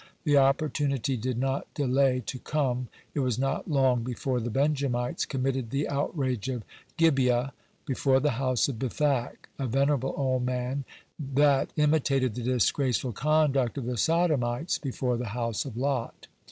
[0.23, 2.87] The opportunity did not delay to come.
[3.13, 6.63] It was not long before the Benjamites committed the outrage of
[6.97, 7.53] Gibeah.
[7.85, 10.85] Before the house of Bethac, a venerable old man,
[11.19, 16.25] they imitated the disgraceful conduct of the Sodomites before the house of Lot.